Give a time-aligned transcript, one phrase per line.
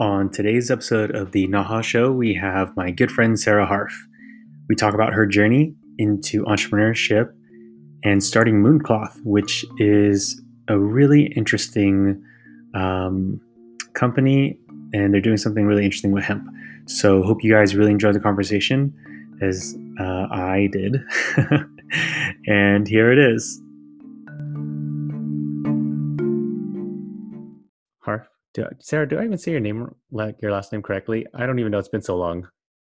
[0.00, 3.92] On today's episode of the Nha Show, we have my good friend Sarah Harf.
[4.66, 7.32] We talk about her journey into entrepreneurship
[8.02, 12.24] and starting Mooncloth, which is a really interesting
[12.74, 13.38] um,
[13.92, 14.58] company,
[14.94, 16.48] and they're doing something really interesting with hemp.
[16.86, 18.94] So, hope you guys really enjoyed the conversation
[19.42, 20.96] as uh, I did.
[22.46, 23.60] and here it is.
[28.54, 31.26] Do, Sarah, do I even say your name like your last name correctly?
[31.34, 31.78] I don't even know.
[31.78, 32.48] It's been so long.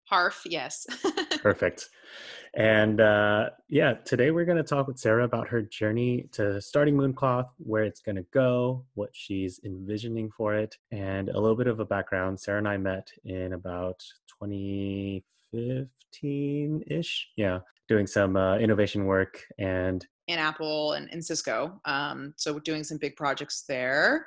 [0.05, 0.87] Harf, yes.
[1.43, 1.89] Perfect.
[2.57, 6.95] And uh, yeah, today we're going to talk with Sarah about her journey to starting
[6.97, 11.67] Mooncloth, where it's going to go, what she's envisioning for it, and a little bit
[11.67, 12.39] of a background.
[12.39, 14.05] Sarah and I met in about
[14.43, 17.29] 2015 ish.
[17.37, 17.59] Yeah,
[17.89, 21.81] doing some uh, innovation work and in Apple and in Cisco.
[21.85, 24.27] Um, so doing some big projects there.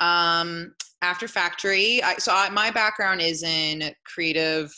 [0.00, 4.72] Um, after Factory, I, so I, my background is in creative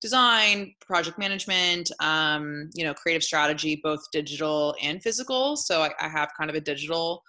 [0.00, 5.56] design, project management, um, you know, creative strategy, both digital and physical.
[5.56, 7.22] So I, I, have kind of a digital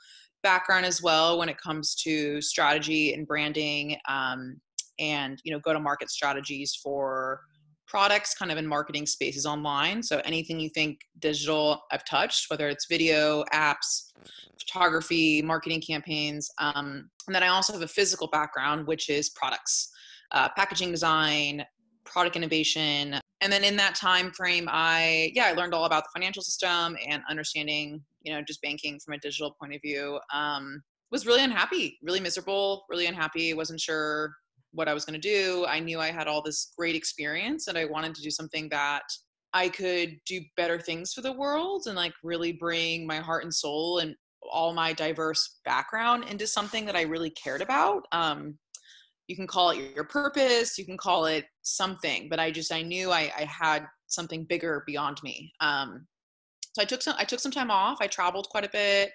[0.43, 4.59] background as well when it comes to strategy and branding, um,
[4.99, 7.41] and you know, go to market strategies for
[7.87, 10.03] products, kind of in marketing spaces online.
[10.03, 14.11] So anything you think digital, I've touched, whether it's video, apps,
[14.59, 19.89] photography, marketing campaigns, um, and then I also have a physical background, which is products.
[20.31, 21.63] Uh, packaging design,
[22.07, 26.09] product innovation and then in that time frame i yeah i learned all about the
[26.13, 30.81] financial system and understanding you know just banking from a digital point of view um,
[31.11, 34.33] was really unhappy really miserable really unhappy wasn't sure
[34.77, 35.65] what i was going to do.
[35.67, 39.03] I knew i had all this great experience and i wanted to do something that
[39.53, 43.53] i could do better things for the world and like really bring my heart and
[43.53, 44.15] soul and
[44.51, 48.03] all my diverse background into something that i really cared about.
[48.11, 48.57] Um,
[49.27, 52.81] you can call it your purpose you can call it something but i just i
[52.81, 55.51] knew i, I had something bigger beyond me.
[55.59, 56.07] Um,
[56.73, 57.97] so i took some i took some time off.
[57.99, 59.11] I traveled quite a bit.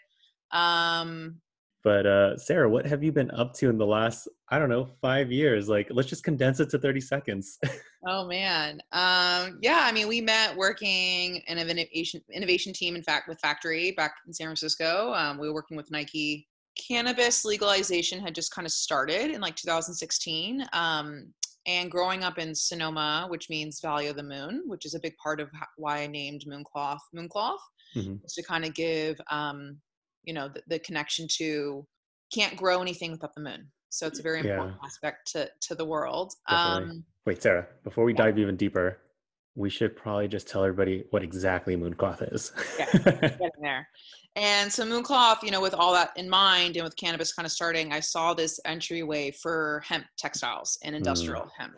[0.51, 1.41] Um,
[1.85, 4.87] but uh, sarah what have you been up to in the last i don't know
[5.01, 5.69] five years?
[5.69, 7.59] Like let's just condense it to 30 seconds.
[8.05, 8.81] Oh man.
[8.91, 13.39] Um, yeah i mean we met working in an innovation innovation team in fact with
[13.39, 15.13] factory back in san francisco.
[15.13, 16.49] Um, we were working with nike.
[16.89, 20.67] Cannabis legalization had just kind of started in like 2016.
[20.73, 21.33] Um,
[21.67, 25.17] and growing up in Sonoma, which means Valley of the Moon, which is a big
[25.17, 27.61] part of why I named Mooncloth Mooncloth,
[27.95, 28.17] mm-hmm.
[28.25, 29.79] is to kind of give, um,
[30.25, 31.87] you know, the, the, connection to
[32.33, 33.71] can't grow anything without the moon.
[33.91, 34.87] So it's a very important yeah.
[34.87, 36.33] aspect to to the world.
[36.49, 38.25] Um, Wait, Sarah, before we yeah.
[38.25, 38.99] dive even deeper,
[39.55, 42.53] we should probably just tell everybody what exactly Mooncloth is.
[42.79, 43.87] yeah, get in there.
[44.35, 47.53] And so Mooncloth, you know, with all that in mind and with cannabis kind of
[47.53, 51.51] starting, I saw this entryway for hemp textiles and industrial mm.
[51.59, 51.75] hemp.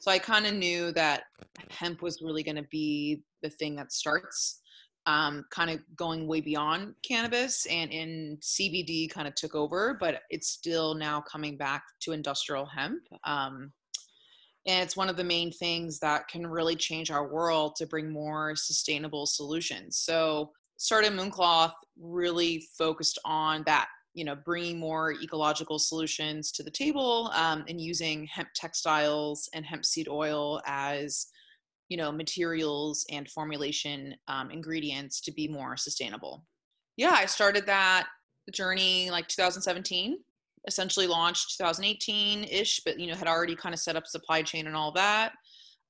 [0.00, 1.24] So I kind of knew that
[1.70, 4.61] hemp was really going to be the thing that starts
[5.06, 10.22] um, kind of going way beyond cannabis and in CBD kind of took over, but
[10.30, 13.02] it's still now coming back to industrial hemp.
[13.24, 13.72] Um,
[14.66, 18.12] and it's one of the main things that can really change our world to bring
[18.12, 19.98] more sustainable solutions.
[19.98, 26.70] So started Mooncloth really focused on that you know bringing more ecological solutions to the
[26.70, 31.26] table um, and using hemp textiles and hemp seed oil as
[31.88, 36.44] you know materials and formulation um, ingredients to be more sustainable
[36.96, 38.06] yeah i started that
[38.52, 40.18] journey like 2017
[40.66, 44.76] essentially launched 2018-ish but you know had already kind of set up supply chain and
[44.76, 45.32] all that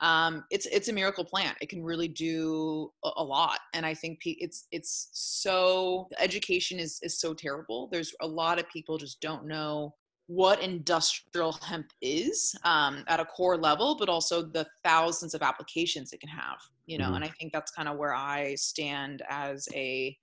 [0.03, 1.57] um, it's it's a miracle plant.
[1.61, 7.21] It can really do a, lot, and I think it's it's so education is is
[7.21, 7.89] so terrible.
[7.93, 9.95] There's a lot of people just don't know
[10.27, 16.13] what industrial hemp is um, at a core level, but also the thousands of applications
[16.13, 16.59] it can have.
[16.87, 17.17] You know, mm-hmm.
[17.17, 20.17] and I think that's kind of where I stand as a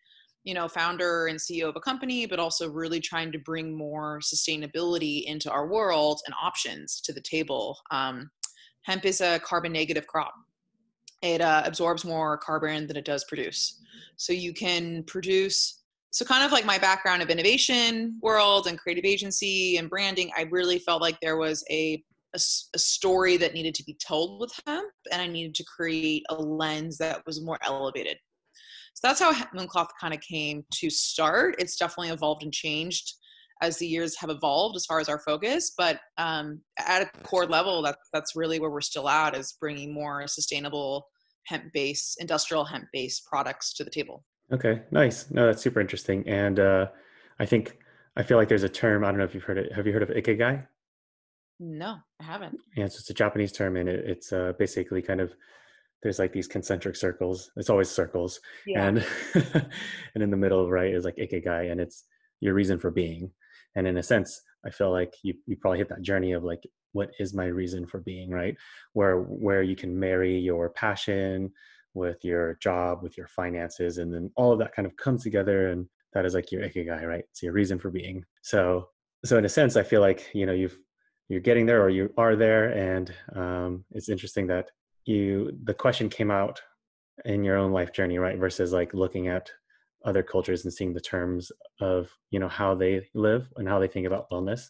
[0.46, 4.22] you know founder and ceo of a company but also really trying to bring more
[4.22, 8.32] sustainability into our world and options to the table um,
[8.84, 10.34] hemp is a carbon negative crop.
[11.22, 13.82] It uh, absorbs more carbon than it does produce.
[14.16, 15.79] So you can produce,
[16.12, 20.44] so kind of like my background of innovation world and creative agency and branding, I
[20.52, 22.04] really felt like there was a,
[22.36, 22.40] a,
[22.76, 26.36] a story that needed to be told with hemp and I needed to create a
[26.36, 28.18] lens that was more elevated.
[28.96, 31.56] So that's how Mooncloth kind of came to start.
[31.60, 33.14] It's definitely evolved and changed
[33.62, 37.46] as the years have evolved as far as our focus but um, at a core
[37.46, 41.08] level that, that's really where we're still at is bringing more sustainable
[41.46, 45.30] hemp based industrial hemp based products to the table Okay, nice.
[45.32, 46.28] No, that's super interesting.
[46.28, 46.88] And uh,
[47.40, 47.78] I think
[48.16, 49.04] I feel like there's a term.
[49.04, 49.72] I don't know if you've heard it.
[49.74, 50.68] Have you heard of ikigai?
[51.60, 52.58] No, I haven't.
[52.76, 55.34] Yeah, so it's a Japanese term, and it, it's uh, basically kind of
[56.02, 57.52] there's like these concentric circles.
[57.58, 58.88] It's always circles, Yeah.
[58.88, 59.06] and
[60.16, 62.06] and in the middle, right, is like ikigai, and it's
[62.40, 63.32] your reason for being.
[63.76, 66.64] And in a sense, I feel like you you probably hit that journey of like,
[66.94, 68.56] what is my reason for being, right?
[68.94, 71.52] Where where you can marry your passion
[72.00, 75.70] with your job, with your finances, and then all of that kind of comes together,
[75.70, 77.26] and that is like your ikigai, right?
[77.30, 78.26] It's your reason for being.
[78.42, 78.90] So
[79.26, 80.78] so in a sense, I feel like you know you've
[81.28, 84.72] you're getting there or you are there, and um, it's interesting that
[85.06, 86.62] you the question came out
[87.26, 89.52] in your own life journey right versus like looking at
[90.06, 91.52] other cultures and seeing the terms
[91.82, 94.70] of you know how they live and how they think about wellness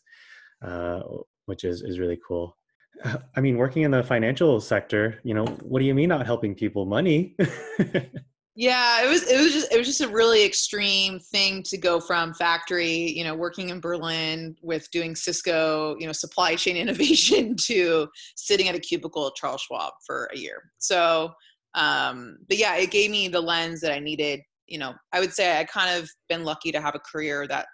[0.66, 1.02] uh,
[1.46, 2.58] which is is really cool
[3.36, 6.56] i mean working in the financial sector you know what do you mean not helping
[6.56, 7.36] people money
[8.60, 12.02] Yeah, it was it was just it was just a really extreme thing to go
[12.02, 17.56] from factory, you know, working in Berlin with doing Cisco, you know, supply chain innovation
[17.56, 20.74] to sitting at a cubicle at Charles Schwab for a year.
[20.78, 21.32] So,
[21.74, 24.42] um, but yeah, it gave me the lens that I needed.
[24.68, 27.66] You know, I would say I kind of been lucky to have a career that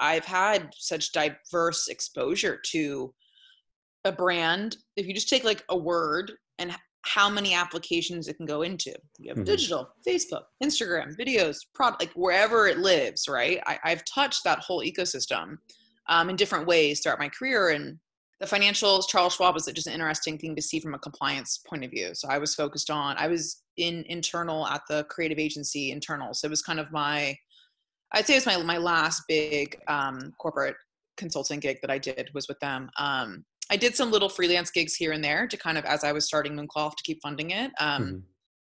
[0.00, 3.14] I've had such diverse exposure to
[4.06, 4.78] a brand.
[4.96, 6.74] If you just take like a word and
[7.04, 8.92] how many applications it can go into.
[9.18, 9.44] You have Mhm.
[9.46, 13.60] digital, Facebook, Instagram, videos, product, like wherever it lives, right?
[13.64, 15.58] I, I've touched that whole ecosystem
[16.08, 17.70] um, in different ways throughout my career.
[17.70, 17.98] And
[18.40, 21.84] the financials, Charles Schwab was just an interesting thing to see from a compliance point
[21.84, 22.10] of view.
[22.14, 26.34] So I was focused on, I was in internal at the creative agency internal.
[26.34, 27.36] So it was kind of my,
[28.12, 30.76] I'd say it was my, my last big um, corporate
[31.16, 32.90] consulting gig that I did was with them.
[32.98, 36.12] Um, I did some little freelance gigs here and there to kind of as I
[36.12, 37.72] was starting Mooncloth to keep funding it.
[37.80, 38.22] Um, Mhm.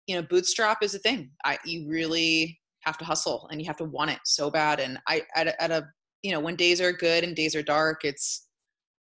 [0.07, 1.31] You know, bootstrap is a thing.
[1.45, 4.81] I you really have to hustle and you have to want it so bad.
[4.81, 5.87] And I at a, at a
[6.23, 8.47] you know when days are good and days are dark, it's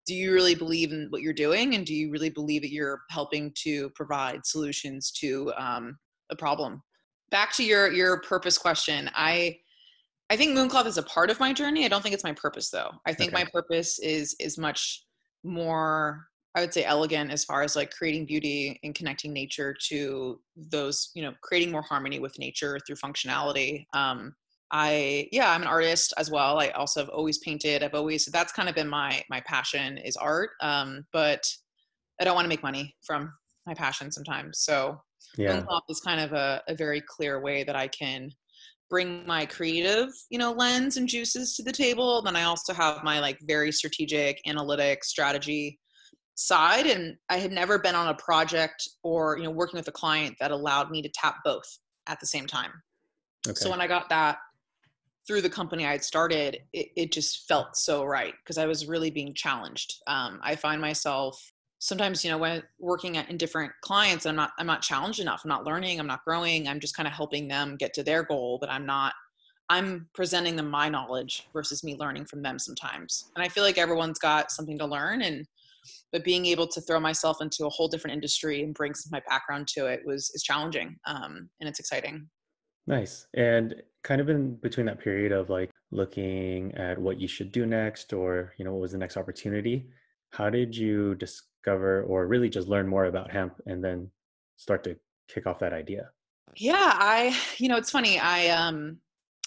[0.07, 3.01] do you really believe in what you're doing and do you really believe that you're
[3.11, 5.99] helping to provide solutions to um,
[6.31, 6.83] a problem?
[7.31, 9.59] Back to your your purpose question, I
[10.31, 11.87] I think Mooncloth is a part of my journey.
[11.87, 12.91] I don't think it's my purpose though.
[13.07, 13.43] I think Okay.
[13.45, 15.05] my purpose is is much
[15.45, 20.41] more I would say elegant as far as like creating beauty and connecting nature to
[20.57, 23.85] those, you know, creating more harmony with nature through functionality.
[23.95, 24.35] Um,
[24.73, 26.59] I yeah, I'm an artist as well.
[26.59, 27.83] I also have always painted.
[27.83, 30.51] I've always that's kind of been my my passion is art.
[30.61, 31.45] Um, but
[32.21, 33.33] I don't want to make money from
[33.67, 34.61] my passion sometimes.
[34.61, 35.01] So
[35.37, 38.31] yeah is kind of a, a very clear way that I can
[38.91, 42.23] bring my creative, you know, lens and juices to the table.
[42.23, 45.79] Then I also have my like very strategic analytic strategy
[46.35, 46.87] side.
[46.87, 50.37] And I had never been on a project or, you know, working with a client
[50.41, 51.67] that allowed me to tap both
[52.07, 52.71] at the same time.
[53.47, 54.39] okay So when I got that
[55.27, 58.87] through the company I had started, it, it just felt so right because I was
[58.87, 59.95] really being challenged.
[60.07, 61.39] Um, I find myself
[61.79, 65.43] sometimes, you know, when working in different clients, I'm not I'm not challenged enough.
[65.45, 65.99] I'm not learning.
[65.99, 66.69] I'm not growing.
[66.69, 69.15] I'm just kind of helping them get to their goal, but I'm not.
[69.71, 73.31] I'm presenting them my knowledge versus me learning from them sometimes.
[73.37, 75.47] And I feel like everyone's got something to learn, and
[76.13, 79.13] but being able to throw myself into a whole different industry and bring some of
[79.13, 82.29] my background to it was is challenging, um, and it's exciting.
[82.87, 83.27] Nice.
[83.35, 87.67] And kind of in between that period of like looking at what you should do
[87.67, 89.91] next or, you know, what was the next opportunity,
[90.31, 91.15] how did you
[91.69, 94.11] discover or really just learn more about hemp and then
[94.57, 94.97] start to
[95.29, 96.11] kick off that idea?
[96.57, 98.19] Yeah, I, you know, it's funny.
[98.19, 98.99] I, um,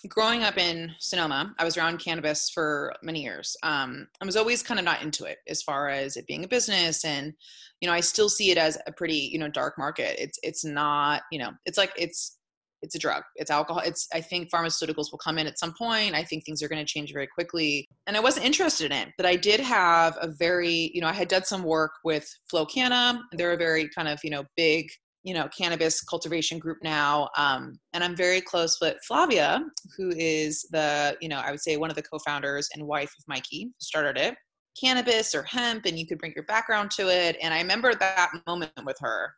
[0.07, 3.55] growing up in Sonoma, I was around cannabis for many years.
[3.61, 6.47] Um, I was always kind of not into it as far as it being a
[6.47, 7.05] business.
[7.05, 7.33] And,
[7.81, 10.15] you know, I still see it as a pretty, you know, dark market.
[10.19, 12.37] It's, it's not, you know, it's like, it's,
[12.81, 13.23] it's a drug.
[13.35, 13.81] It's alcohol.
[13.85, 16.15] It's, I think pharmaceuticals will come in at some point.
[16.15, 17.87] I think things are going to change very quickly.
[18.07, 21.13] And I wasn't interested in it, but I did have a very, you know, I
[21.13, 23.21] had done some work with Flow Kana.
[23.33, 24.87] They're a very kind of, you know, big
[25.23, 29.63] you know cannabis cultivation group now um, and i'm very close with flavia
[29.95, 33.23] who is the you know i would say one of the co-founders and wife of
[33.27, 34.35] mikey who started it
[34.79, 38.31] cannabis or hemp and you could bring your background to it and i remember that
[38.47, 39.33] moment with her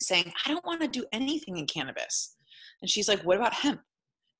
[0.00, 2.36] saying i don't want to do anything in cannabis
[2.82, 3.80] and she's like what about hemp?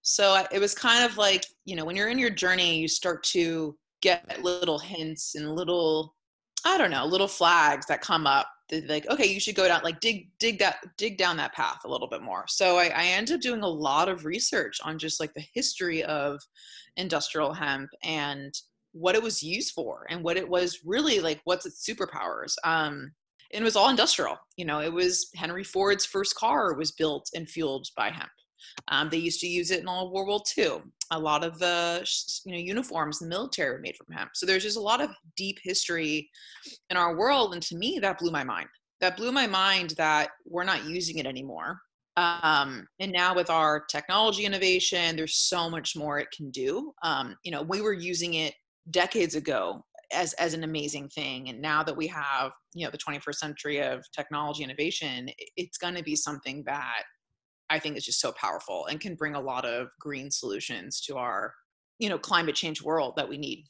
[0.02, 3.22] So it was kind of like you know when you're in your journey you start
[3.24, 6.14] to get little hints and little
[6.64, 9.80] i don't know little flags that come up that like okay you should go down
[9.82, 12.44] like dig dig that dig down that path a little bit more.
[12.48, 16.02] So I, I ended up doing a lot of research on just like the history
[16.04, 16.40] of
[16.96, 18.54] industrial hemp and
[18.92, 22.54] what it was used for and what it was really like what's its superpowers.
[22.64, 23.12] Um
[23.52, 27.28] and it was all industrial you know it was henry ford's first car was built
[27.34, 28.30] and fueled by hemp
[28.88, 30.82] Um, they used to use it in all World War II.
[31.10, 32.06] A lot of the
[32.44, 34.30] you know uniforms in the military were made from hemp.
[34.34, 36.28] So there's just a lot of deep history
[36.90, 38.68] in our world, and to me, that blew my mind.
[39.00, 41.80] That blew my mind that we're not using it anymore.
[42.16, 46.92] Um, and now with our technology innovation, there's so much more it can do.
[47.04, 48.54] Um, you know, we were using it
[48.90, 52.98] decades ago as as an amazing thing and now that we have you know the
[52.98, 57.02] 21st century of technology innovation it's going to be something that
[57.68, 61.16] i think is just so powerful and can bring a lot of green solutions to
[61.16, 61.52] our
[61.98, 63.64] you know climate change world that we need.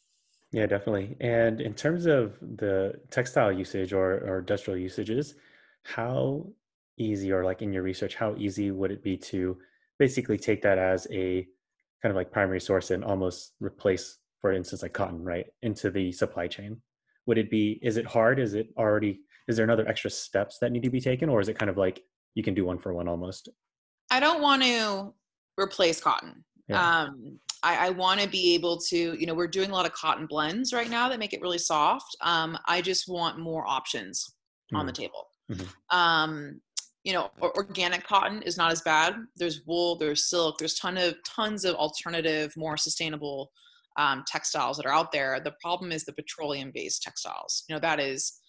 [0.53, 1.17] Yeah definitely.
[1.21, 5.35] And in terms of the textile usage or, or industrial usages
[5.83, 6.47] how
[6.99, 9.57] easy or like in your research how easy would it be to
[9.99, 11.47] basically take that as a
[12.03, 16.13] kind of like primary source and almost replace for instance like cotton right into the
[16.13, 16.81] supply chain
[17.27, 20.73] would it be is it hard is it already is there another extra steps that
[20.73, 22.03] need to be taken or is it kind of like
[22.35, 23.49] you can do one for one almost
[24.11, 25.13] i don't want to
[25.59, 27.03] replace cotton yeah.
[27.03, 29.93] um, i, I want to be able to you know we're doing a lot of
[29.93, 34.25] cotton blends right now that make it really soft um, i just want more options
[34.25, 34.77] mm-hmm.
[34.77, 35.03] on the mm-hmm.
[35.03, 35.97] table mm-hmm.
[35.97, 36.61] um,
[37.05, 41.15] you know organic cotton is not as bad there's wool there's silk there's ton of
[41.25, 43.51] tons of alternative more sustainable
[43.99, 45.41] um, textiles that are out there.
[45.41, 47.65] The problem is the petroleum based textiles.
[47.69, 48.41] You know, that is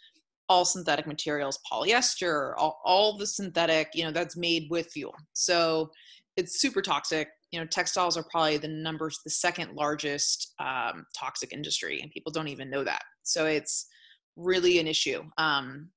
[0.48, 5.13] all synthetic materials, polyester, all, all the synthetic, you know, that's made with fuel.
[5.34, 5.91] So
[6.38, 7.27] it's super toxic.
[7.51, 12.32] You know, textiles are probably the numbers, the second largest um, toxic industry, and people
[12.32, 13.01] don't even know that.
[13.24, 13.88] So it's
[14.36, 15.24] really an issue.
[15.38, 15.89] Um,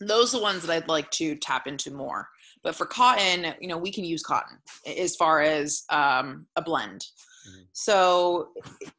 [0.00, 2.28] those are the ones that I'd like to tap into more.
[2.62, 7.04] But for cotton, you know, we can use cotton as far as um, a blend.
[7.48, 7.62] Mm-hmm.
[7.72, 8.48] So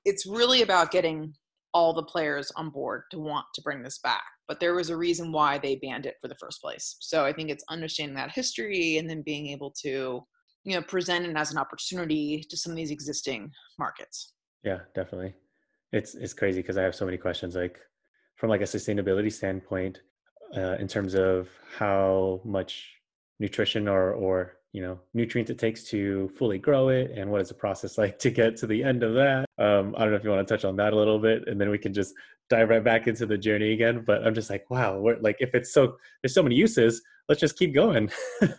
[0.05, 1.33] it's really about getting
[1.73, 4.23] all the players on board to want to bring this back.
[4.47, 6.97] But there was a reason why they banned it for the first place.
[6.99, 10.25] So I think it's understanding that history and then being able to,
[10.63, 14.33] you know, present it as an opportunity to some of these existing markets.
[14.63, 15.33] Yeah, definitely.
[15.93, 17.79] It's it's crazy because I have so many questions like
[18.35, 20.01] from like a sustainability standpoint
[20.55, 22.93] uh, in terms of how much
[23.39, 27.49] nutrition or or you know nutrients it takes to fully grow it and what is
[27.49, 29.45] the process like to get to the end of that.
[29.57, 31.59] Um, i don't know if you want to touch on that a little bit and
[31.59, 32.13] then we can just
[32.49, 35.55] dive right back into the journey again but i'm just like wow we're, like if
[35.55, 38.11] it's so there's so many uses let's just keep going.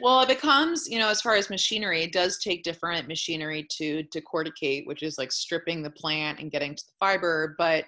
[0.00, 4.04] Well it becomes you know as far as machinery it does take different machinery to
[4.14, 7.84] decorticate which is like stripping the plant and getting to the fiber but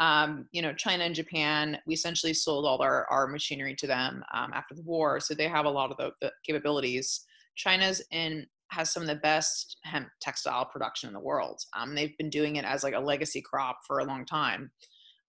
[0.00, 4.24] um, you know, China and Japan, we essentially sold all our, our machinery to them
[4.32, 5.20] um, after the war.
[5.20, 7.26] So they have a lot of the, the, capabilities.
[7.54, 11.60] China's in has some of the best hemp textile production in the world.
[11.76, 14.70] Um, they've been doing it as like a legacy crop for a long time.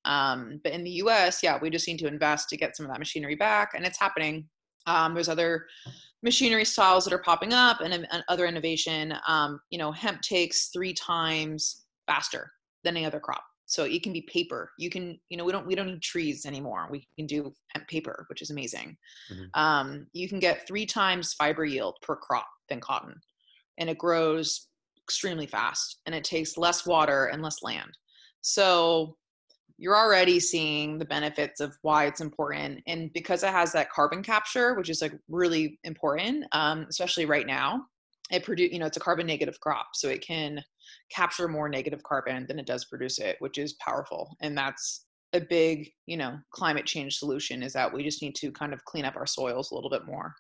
[0.06, 2.92] Um, but in the U.S., yeah, we just need to invest to get some of
[2.92, 4.48] that machinery back, and it's happening.
[4.88, 5.66] Um, there's other
[6.24, 9.16] machinery styles that are popping up, and, and other innovation.
[9.28, 12.52] Um, you know, hemp takes three times faster
[12.84, 14.70] than any other crop so it can be paper.
[14.78, 16.90] You can you know we don't we don't need trees anymore.
[16.92, 18.98] We can do hemp paper which is amazing.
[19.32, 19.60] Mm-hmm.
[19.62, 23.16] um, you can get three times fiber yield per crop than cotton
[23.78, 24.68] and it grows
[25.02, 27.98] extremely fast and it takes less water and less land.
[28.42, 29.16] So
[29.78, 34.22] you're already seeing the benefits of why it's important and because it has that carbon
[34.22, 37.86] capture which is like really important um, especially right now
[38.32, 40.64] it produce you know it's a carbon negative crop so it can
[41.12, 45.40] capture more negative carbon than it does produce it which is powerful and that's a
[45.40, 49.06] big you know climate change solution is that we just need to kind of clean
[49.06, 50.34] up our soils a little bit more.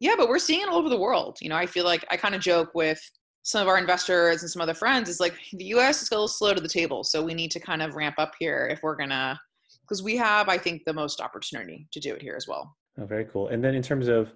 [0.00, 2.16] Yeah but we're seeing it all over the world you know i feel like i
[2.16, 3.00] kind of joke with
[3.42, 6.28] some of our investors and some other friends is like the us is a little
[6.28, 8.96] slow to the table so we need to kind of ramp up here if we're
[8.96, 9.38] gonna
[9.82, 12.76] because we have i think the most opportunity to do it here as well.
[13.00, 14.32] Oh, very cool and then in terms of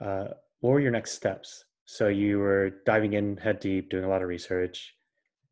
[0.00, 0.28] uh,
[0.60, 4.20] what were your next steps so you were diving in head deep, doing a lot
[4.20, 4.94] of research,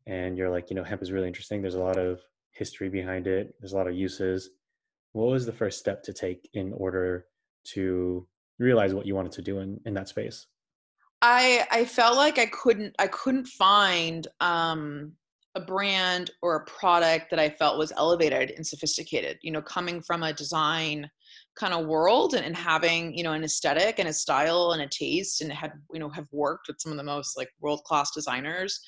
[0.05, 1.63] and you're like, you know, hemp is really interesting.
[1.63, 3.55] There's a lot of history behind it.
[3.59, 4.51] There's a lot of uses.
[5.13, 7.25] What was the first step to take in order
[7.73, 8.27] to
[8.59, 10.45] realize what you wanted to do in, in that space?
[11.23, 15.13] I I felt like I couldn't I couldn't find um,
[15.55, 19.39] a brand or a product that I felt was elevated and sophisticated.
[19.41, 21.09] You know, coming from a design
[21.57, 24.87] kind of world and, and having you know an aesthetic and a style and a
[24.87, 28.11] taste and had you know have worked with some of the most like world class
[28.11, 28.79] designers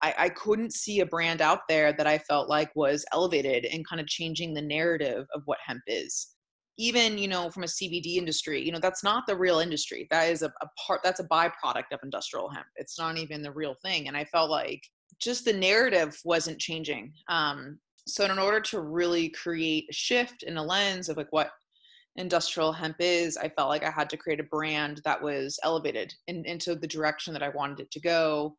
[0.00, 3.86] I, I couldn't see a brand out there that I felt like was elevated and
[3.86, 6.34] kind of changing the narrative of what hemp is.
[6.78, 10.06] Even, you know, from a CBD industry, you know, that's not the real industry.
[10.10, 12.66] That is a, a part, that's a byproduct of industrial hemp.
[12.76, 14.06] It's not even the real thing.
[14.06, 14.82] And I felt like
[15.20, 17.12] just the narrative wasn't changing.
[17.28, 21.50] Um, so in order to really create a shift in a lens of like what
[22.18, 26.12] industrial hemp is, I felt like I had to create a brand that was elevated
[26.26, 28.56] in, into the direction that I wanted it to go.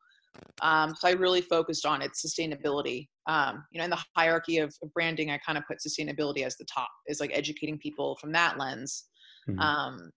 [0.61, 3.07] Um, so I really focused on its sustainability.
[3.27, 6.55] Um, you know, in the hierarchy of, of, branding, I kind of put sustainability as
[6.55, 9.05] the top, is like educating people from that lens,
[9.49, 9.59] mm-hmm.
[9.59, 10.09] um,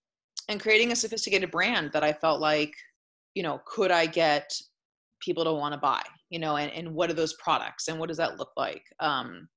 [0.49, 2.73] and creating a sophisticated brand that I felt like,
[3.35, 4.53] you know, could I get
[5.21, 6.03] people to want to buy?
[6.31, 8.85] You know, and, and what are those products and what does that look like?
[9.01, 9.49] Um,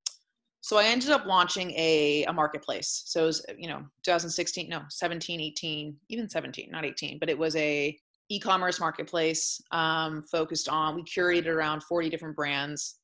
[0.65, 3.03] so I ended up launching a, a marketplace.
[3.05, 7.37] So it was, you know, 2016, no, 17, 18, even 17, not 18, but it
[7.37, 7.95] was a
[8.29, 12.95] e-commerce marketplace um, focused on, we curated around 40 different brands,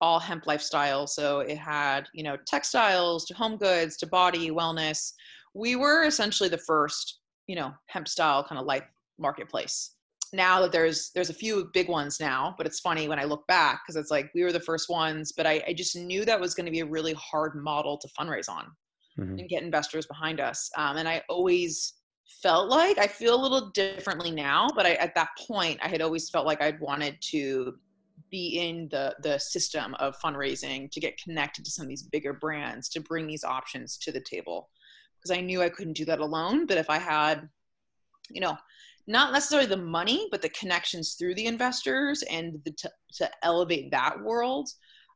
[0.00, 1.08] all hemp lifestyle.
[1.08, 5.12] So it had, you know, textiles to home goods to body wellness.
[5.54, 8.84] We were essentially the first, you know, hemp style kind of life
[9.18, 9.96] marketplace
[10.32, 13.46] now that there's there's a few big ones now but it's funny when i look
[13.46, 16.40] back because it's like we were the first ones but i, I just knew that
[16.40, 18.66] was going to be a really hard model to fundraise on
[19.18, 19.38] mm-hmm.
[19.38, 21.94] and get investors behind us um, and i always
[22.42, 26.02] felt like i feel a little differently now but I, at that point i had
[26.02, 27.74] always felt like i'd wanted to
[28.30, 32.34] be in the the system of fundraising to get connected to some of these bigger
[32.34, 34.68] brands to bring these options to the table
[35.18, 37.48] because i knew i couldn't do that alone but if i had
[38.30, 38.56] you know
[39.08, 43.90] not necessarily the money, but the connections through the investors and the t- to elevate
[43.90, 44.68] that world.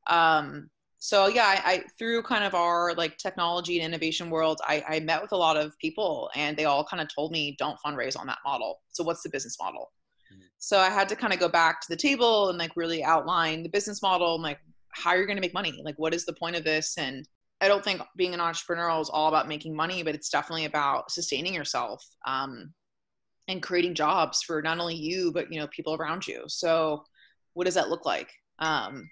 [0.09, 4.83] Um, so yeah, I, I, through kind of our like technology and innovation world, I,
[4.89, 7.79] I met with a lot of people, and they all kind of told me, "Don't
[7.85, 9.93] fundraise on that model." So what's the business model?
[10.33, 10.47] Mm-hmm.
[10.59, 13.63] So I had to kind of go back to the table and like really outline
[13.63, 14.59] the business model and like
[14.93, 15.83] how you're going to make money.
[15.85, 16.97] Like, what is the point of this?
[16.97, 17.29] And
[17.61, 21.11] I don't think being an entrepreneur is all about making money, but it's definitely about
[21.11, 22.03] sustaining yourself.
[22.27, 22.73] Um,
[23.49, 26.43] and creating jobs for not only you but you know people around you.
[26.47, 27.05] So
[27.55, 28.31] what does that look like?
[28.59, 29.09] Um,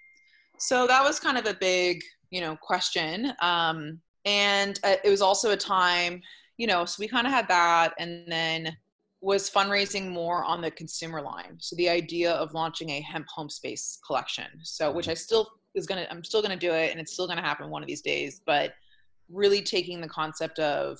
[0.57, 3.33] so that was kind of a big you know question.
[3.41, 6.21] Um, and uh, it was also a time
[6.57, 8.75] you know so we kind of had that and then
[9.21, 11.55] was fundraising more on the consumer line.
[11.59, 14.47] So the idea of launching a hemp home space collection.
[14.63, 17.41] So which i still is gonna i'm still gonna do it and it's still gonna
[17.41, 18.73] happen one of these days but
[19.29, 20.99] really taking the concept of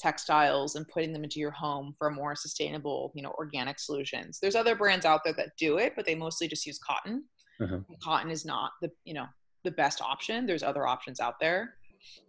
[0.00, 4.38] textiles and putting them into your home for more sustainable, you know, organic solutions.
[4.40, 7.24] There's other brands out there that do it, but they mostly just use cotton.
[7.60, 7.78] Uh-huh.
[8.02, 9.26] Cotton is not the, you know,
[9.64, 10.46] the best option.
[10.46, 11.74] There's other options out there.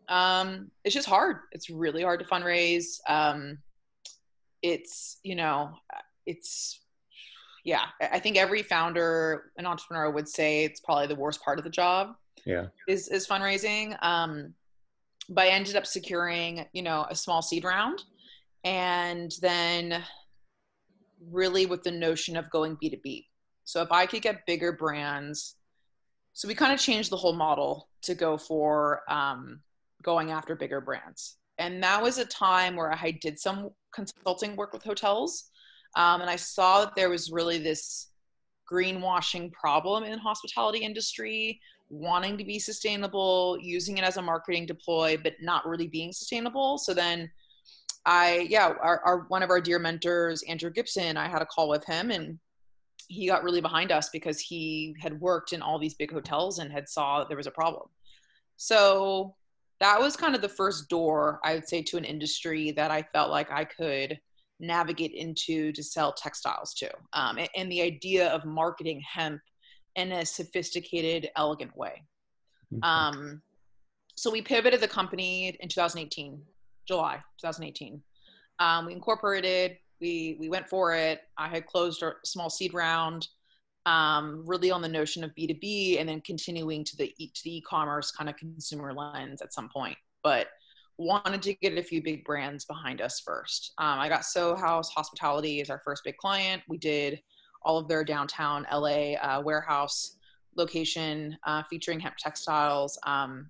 [0.10, 1.38] Um, it's just hard.
[1.54, 2.98] It's really hard to fundraise.
[3.08, 3.58] Um,
[4.62, 5.72] it's, you know,
[6.26, 6.82] it's,
[7.64, 11.64] yeah, I think every founder, and entrepreneur would say it's probably the worst part of
[11.64, 12.16] the job.
[12.46, 12.68] Yeah.
[12.88, 13.96] Is, is fundraising.
[14.04, 14.54] Um,
[15.30, 18.04] but I ended up securing, you know, a small seed round
[18.64, 20.04] and then
[21.30, 23.26] really with the notion of going B2B.
[23.64, 25.56] So if I could get bigger brands,
[26.34, 29.62] so we kind of changed the whole model to go for um,
[30.02, 31.38] going after bigger brands.
[31.58, 35.52] And that was a time where I did some consulting work with hotels.
[35.96, 38.10] Um, and I saw that there was really this
[38.72, 41.60] greenwashing problem in hospitality industry
[41.92, 46.78] wanting to be sustainable, using it as a marketing deploy, but not really being sustainable.
[46.78, 47.30] So then
[48.06, 51.70] I, yeah, our, our one of our dear mentors, Andrew Gibson, I had a call
[51.70, 52.40] with him and
[53.08, 56.72] he got really behind us because he had worked in all these big hotels and
[56.72, 57.90] had saw that there was a problem.
[58.56, 59.36] So
[59.82, 63.04] that was kind of the first door I would say to an industry that I
[63.14, 64.18] felt like I could
[64.62, 66.90] navigate into to sell textiles to.
[67.14, 69.42] Um, and, and the idea of marketing hemp
[69.96, 72.04] in a sophisticated, elegant way.
[72.74, 72.84] Mm-hmm.
[72.84, 73.42] Um,
[74.16, 76.42] so we pivoted the company in 2018,
[76.88, 78.02] July 2018.
[78.60, 81.22] Um, we incorporated, we we went for it.
[81.38, 83.28] I had closed a small seed round,
[83.86, 87.58] um, really on the notion of B2B, and then continuing to the e- to the
[87.58, 89.98] e-commerce kind of consumer lens at some point.
[90.24, 90.48] But
[90.98, 93.74] wanted to get a few big brands behind us first.
[93.78, 96.62] Um, I got Soho House Hospitality as our first big client.
[96.68, 97.22] We did
[97.64, 100.18] all of their downtown LA uh, warehouse
[100.56, 103.00] location uh, featuring hemp textiles.
[103.06, 103.50] Um,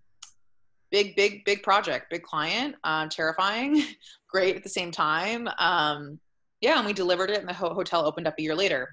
[0.91, 3.84] big, big, big project, big client, um, terrifying,
[4.30, 5.47] great at the same time.
[5.58, 6.19] Um,
[6.60, 8.89] yeah, and we delivered it, and the ho- hotel opened up a year later.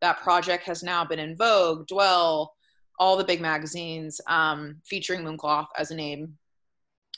[0.00, 2.54] That project has now been in Vogue, Dwell,
[2.98, 6.36] all the big magazines, um, featuring Mooncloth as a name.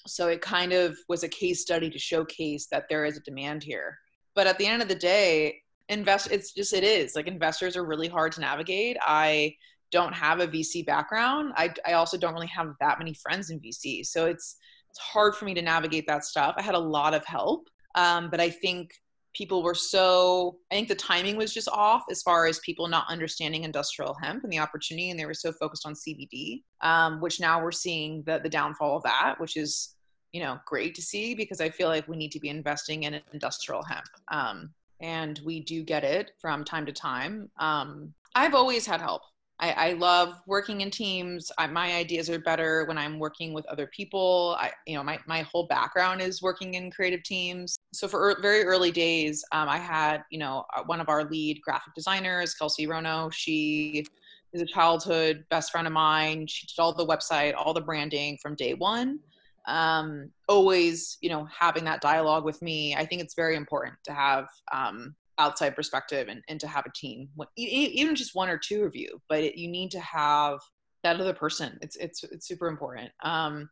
[0.06, 3.62] So it kind of was a case study to showcase that there is a demand
[3.62, 3.98] here.
[4.34, 7.84] But at the end of the day, invest it's just it is like investors are
[7.84, 8.96] really hard to navigate.
[9.02, 9.54] I
[9.92, 11.52] don't have a vc background.
[11.56, 14.56] I, I also don't really have that many friends in vc so it's
[14.90, 16.54] it's hard for me to navigate that stuff.
[16.56, 18.90] I had a lot of help um, but i think
[19.34, 23.04] people were so i think the timing was just off as far as people not
[23.08, 27.40] understanding industrial hemp and the opportunity and they were so focused on cbd um, which
[27.40, 29.94] now we're seeing the, the downfall of that which is
[30.34, 33.20] you know great to see because I feel like we need to be investing in
[33.32, 34.04] industrial hemp.
[34.30, 37.50] Um, and we do get it from time to time.
[37.58, 39.20] Um, I've always had help.
[39.60, 41.52] I, I love working in teams.
[41.58, 44.56] I, my ideas are better when I'm working with other people.
[44.58, 47.76] I, you know, my, my whole background is working in creative teams.
[47.92, 51.24] So for er, very early days, um, I had, you know, uh, one of our
[51.24, 53.30] lead graphic designers, Kelsey Rono.
[53.30, 54.06] She
[54.54, 56.46] is a childhood best friend of mine.
[56.48, 59.20] She did all the website, all the branding from day one.
[59.66, 62.94] Um, always, you know, having that dialogue with me.
[62.94, 66.92] I think it's very important to have um, outside perspective and, and to have a
[66.94, 67.28] team.
[67.56, 70.58] Even just one or two of you but it, you need to have
[71.02, 71.78] that other person.
[71.82, 73.10] It's it's it's super important.
[73.22, 73.68] Um,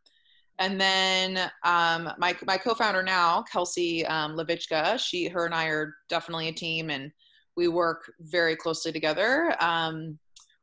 [0.59, 5.95] and then um, my my co-founder now kelsey um, levichka she her and i are
[6.09, 7.11] definitely a team and
[7.55, 9.55] we work very closely together.
[9.59, 10.17] Um,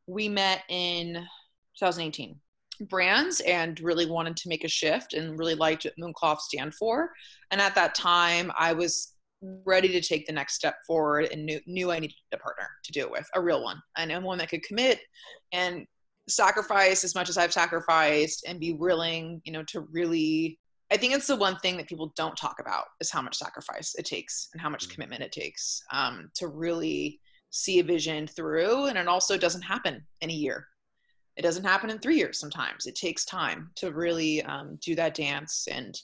[0.07, 1.15] we met in
[1.79, 2.37] 2018
[2.89, 7.11] brands and really wanted to make a shift and really liked what mooncloth stand for
[7.51, 9.15] and at that time i was
[9.65, 12.93] ready to take the next step forward and knew, knew I needed a partner to
[12.93, 15.01] do it with, a real one, and one that could commit
[15.53, 15.87] and
[16.29, 20.59] sacrifice as much as I've sacrificed and be willing, you know, to really.
[20.93, 23.95] I think it's the one thing that people don't talk about is how much sacrifice
[23.97, 24.95] it takes and how much mm-hmm.
[24.95, 28.87] commitment it takes um, to really see a vision through.
[28.87, 30.67] And it also doesn't happen in a year.
[31.41, 32.39] It doesn't happen in three years.
[32.39, 35.67] Sometimes it takes time to really um, do that dance.
[35.73, 35.99] And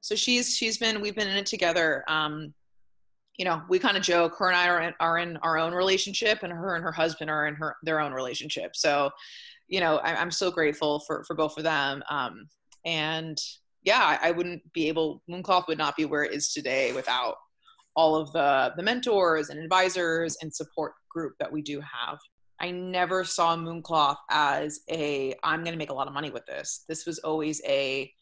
[0.00, 2.02] so she's she's been we've been in it together.
[2.08, 2.54] Um,
[3.36, 4.36] you know, we kind of joke.
[4.38, 7.28] Her and I are in, are in our own relationship, and her and her husband
[7.28, 8.74] are in her their own relationship.
[8.74, 9.10] So,
[9.68, 12.02] you know, I, am so grateful for for both of them.
[12.08, 12.48] Um,
[12.86, 13.36] and
[13.82, 15.22] yeah, I, I wouldn't be able.
[15.28, 17.34] Mooncloth would not be where it is today without
[17.96, 22.18] all of the the mentors and advisors and support group that we do have.
[22.60, 26.44] I never saw Mooncloth as a I'm going to make a lot of money with
[26.46, 26.84] this.
[26.88, 28.12] This was always a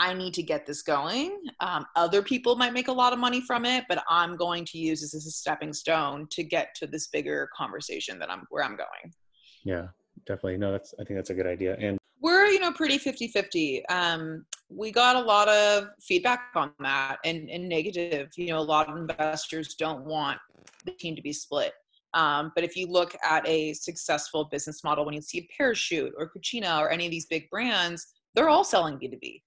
[0.00, 1.36] I need to get this going.
[1.58, 4.78] Um, other people might make a lot of money from it, but I'm going to
[4.78, 8.62] use this as a stepping stone to get to this bigger conversation that I'm where
[8.62, 9.12] I'm going.
[9.64, 9.88] Yeah,
[10.24, 10.58] definitely.
[10.58, 11.76] No, that's I think that's a good idea.
[11.80, 16.72] And we're you know pretty 50 50 um, we got a lot of feedback on
[16.80, 20.38] that and, and negative you know a lot of investors don't want
[20.84, 21.72] the team to be split
[22.14, 26.12] um, but if you look at a successful business model when you see a parachute
[26.16, 29.40] or Cucina or any of these big brands they're all selling b2b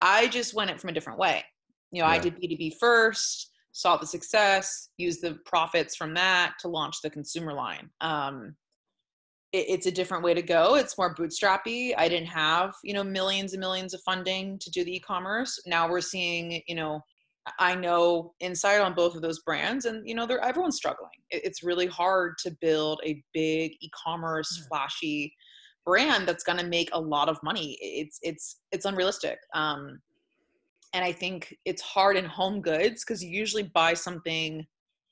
[0.00, 1.44] I just went it from a different way.
[1.92, 2.14] You know, yeah.
[2.14, 7.10] I did B2B first, saw the success, used the profits from that to launch the
[7.10, 7.90] consumer line.
[8.00, 8.56] Um,
[9.52, 10.74] it, it's a different way to go.
[10.74, 11.94] It's more bootstrappy.
[11.96, 15.60] I didn't have, you know, millions and millions of funding to do the e-commerce.
[15.66, 17.00] Now we're seeing, you know,
[17.58, 21.10] I know insight on both of those brands, and you know, they're everyone's struggling.
[21.30, 24.68] It's really hard to build a big e-commerce, mm.
[24.68, 25.32] flashy
[25.86, 30.00] brand that's going to make a lot of money it's it's it's unrealistic um
[30.92, 34.66] and i think it's hard in home goods because you usually buy something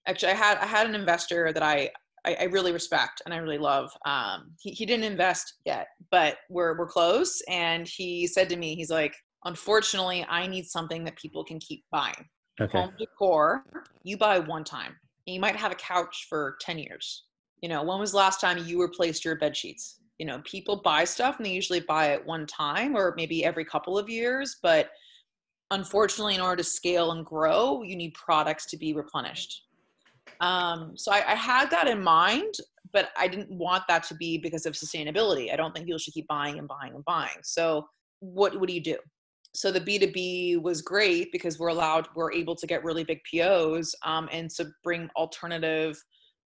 [0.08, 1.88] actually i had i had an investor that i
[2.26, 3.90] I, I really respect and I really love.
[4.06, 7.42] Um, he, he didn't invest yet, but we're we're close.
[7.48, 11.84] And he said to me, he's like, unfortunately, I need something that people can keep
[11.90, 12.28] buying.
[12.60, 12.78] Okay.
[12.78, 13.64] Home decor,
[14.02, 14.94] you buy one time.
[15.26, 17.24] You might have a couch for ten years.
[17.62, 20.00] You know, when was the last time you replaced your bed sheets?
[20.18, 23.64] you know people buy stuff and they usually buy it one time or maybe every
[23.64, 24.90] couple of years but
[25.70, 29.62] unfortunately in order to scale and grow you need products to be replenished
[30.40, 32.54] um, so I, I, had that in mind
[32.92, 36.14] but i didn't want that to be because of sustainability i don't think people should
[36.14, 37.86] keep buying and buying and buying so
[38.20, 38.96] what, what do you do
[39.54, 43.94] so the b2b was great because we're allowed we're able to get really big pos
[44.04, 45.96] um, and to bring alternative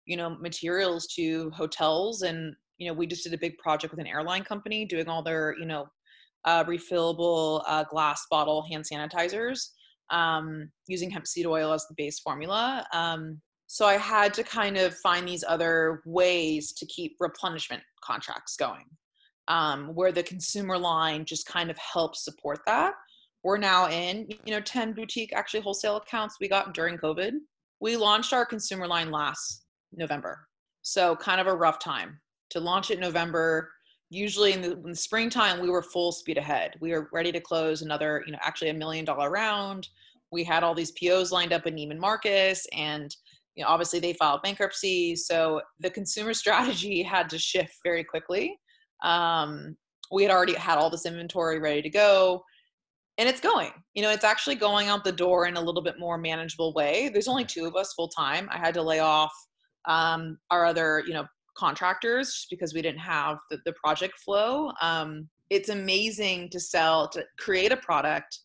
[0.06, 4.00] you know materials to hotels and you know, we just did a big project with
[4.00, 5.86] an airline company doing all their, you know,
[6.44, 9.70] uh, refillable uh, glass bottle hand sanitizers
[10.10, 12.86] um, using hemp seed oil as the base formula.
[12.94, 18.56] Um, so I had to kind of find these other ways to keep replenishment contracts
[18.56, 18.84] going,
[19.48, 22.94] um, where the consumer line just kind of helps support that.
[23.42, 27.32] We're now in, you know, 10 boutique actually wholesale accounts we got during COVID.
[27.80, 30.46] We launched our consumer line last November.
[30.82, 33.70] So kind of a rough time to launch it in November.
[34.11, 36.74] Usually in the, in the, springtime, we were full speed ahead.
[36.80, 39.88] We were ready to close another, you know, actually a million dollar round.
[40.30, 43.14] We had all these POs lined up in Neiman Marcus, and
[43.54, 45.14] you know, obviously they filed bankruptcy.
[45.16, 48.58] So the consumer strategy had to shift very quickly.
[49.02, 49.76] Um,
[50.12, 52.42] we had already had all this inventory ready to go
[53.18, 55.98] and it's going you know it's actually going out the door in a little bit
[55.98, 59.32] more manageable way there's only two of us full time i had to lay off
[59.84, 61.26] um, our other you know
[61.58, 64.70] contractors because we didn't have the, the project flow.
[64.80, 68.38] Um, it's amazing to sell, to create a product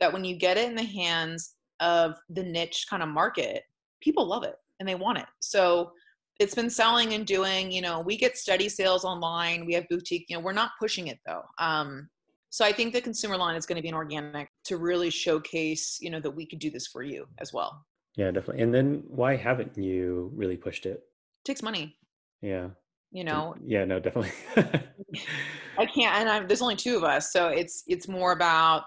[0.00, 3.62] that when you get it in the hands of the niche kind of market,
[4.00, 5.26] people love it and they want it.
[5.40, 5.92] So
[6.38, 9.66] it's been selling and doing, you know, we get steady sales online.
[9.66, 11.42] We have boutique, you know, we're not pushing it though.
[11.58, 12.08] Um,
[12.50, 15.98] so I think the consumer line is going to be an organic to really showcase,
[16.00, 17.84] you know, that we could do this for you as well.
[18.16, 18.62] Yeah, definitely.
[18.62, 20.92] And then why haven't you really pushed it?
[20.92, 21.96] it takes money.
[22.40, 22.68] Yeah.
[23.12, 23.54] You know.
[23.64, 24.32] Yeah, no, definitely.
[25.78, 28.84] I can't and I'm, there's only two of us, so it's it's more about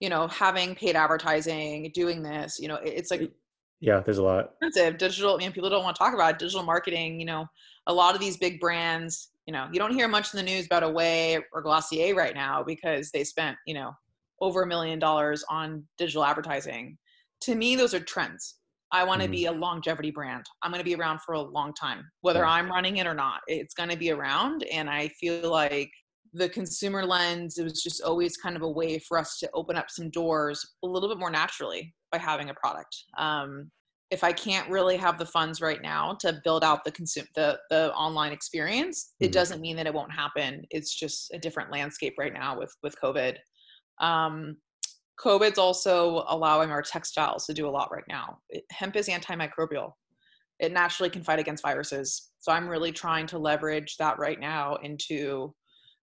[0.00, 3.32] you know having paid advertising, doing this, you know, it's like
[3.80, 4.52] yeah, there's a lot.
[4.60, 7.46] Expensive digital, I mean, people don't want to talk about it, digital marketing, you know,
[7.86, 10.66] a lot of these big brands, you know, you don't hear much in the news
[10.66, 13.92] about Away or Glossier right now because they spent, you know,
[14.40, 16.98] over a million dollars on digital advertising.
[17.42, 18.56] To me, those are trends.
[18.92, 19.32] I want to mm-hmm.
[19.32, 20.44] be a longevity brand.
[20.62, 22.50] I'm going to be around for a long time, whether yeah.
[22.50, 23.40] I'm running it or not.
[23.46, 24.64] It's going to be around.
[24.64, 25.90] And I feel like
[26.36, 29.76] the consumer lens, it was just always kind of a way for us to open
[29.76, 32.94] up some doors a little bit more naturally by having a product.
[33.18, 33.70] Um,
[34.10, 37.58] if I can't really have the funds right now to build out the consume the
[37.70, 39.32] the online experience, it mm-hmm.
[39.32, 40.62] doesn't mean that it won't happen.
[40.70, 43.36] It's just a different landscape right now with with COVID.
[44.00, 44.58] Um,
[45.18, 48.38] COVID's also allowing our textiles to do a lot right now.
[48.50, 49.92] It, hemp is antimicrobial.
[50.60, 52.30] It naturally can fight against viruses.
[52.38, 55.54] So I'm really trying to leverage that right now into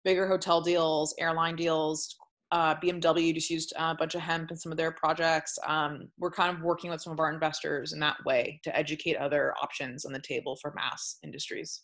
[0.03, 2.15] bigger hotel deals, airline deals,
[2.51, 5.57] uh, BMW just used a bunch of hemp in some of their projects.
[5.67, 9.17] Um, we're kind of working with some of our investors in that way to educate
[9.17, 11.83] other options on the table for mass industries.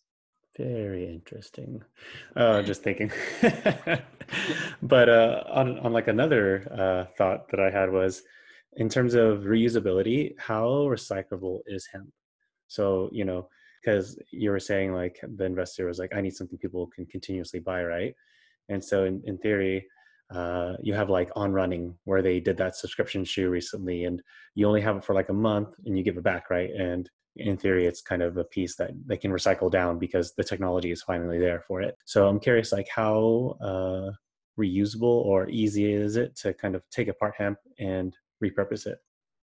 [0.57, 1.83] Very interesting.
[2.35, 3.11] Uh, just thinking.
[4.81, 8.23] but uh, on on like another uh, thought that I had was,
[8.77, 12.09] in terms of reusability, how recyclable is hemp?
[12.67, 13.49] So you know,
[13.85, 17.59] because you were saying like the investor was like, I need something people can continuously
[17.59, 18.13] buy, right?
[18.69, 19.85] And so in, in theory,
[20.33, 24.23] uh, you have like on running where they did that subscription shoe recently and
[24.55, 26.71] you only have it for like a month and you give it back right?
[26.71, 30.43] And in theory it's kind of a piece that they can recycle down because the
[30.43, 31.95] technology is finally there for it.
[32.05, 34.11] So i'm curious like how uh,
[34.59, 38.99] reusable or easy is it to kind of take apart hemp and repurpose it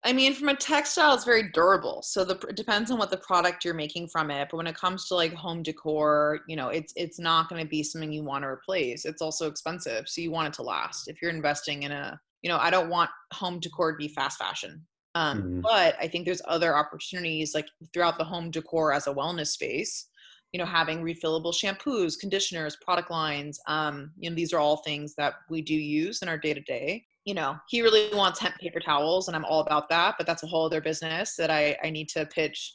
[0.05, 2.03] I mean, from a textile, it's very durable.
[2.03, 4.49] So the, it depends on what the product you're making from it.
[4.51, 7.69] But when it comes to like home decor, you know, it's it's not going to
[7.69, 9.05] be something you want to replace.
[9.05, 11.09] It's also expensive, so you want it to last.
[11.09, 14.39] If you're investing in a, you know, I don't want home decor to be fast
[14.39, 14.87] fashion.
[15.17, 15.61] Um, mm-hmm.
[15.63, 20.07] But I think there's other opportunities like throughout the home decor as a wellness space.
[20.53, 23.59] You know, having refillable shampoos, conditioners, product lines.
[23.67, 26.61] Um, you know, these are all things that we do use in our day to
[26.61, 30.15] day you know, he really wants hemp paper towels, and I'm all about that.
[30.17, 32.73] But that's a whole other business that I I need to pitch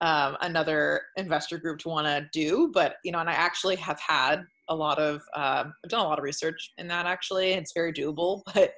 [0.00, 2.70] um, another investor group to want to do.
[2.72, 6.08] But you know, and I actually have had a lot of uh, I've done a
[6.08, 7.06] lot of research in that.
[7.06, 8.74] Actually, it's very doable, but